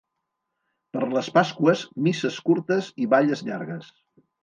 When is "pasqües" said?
1.35-1.85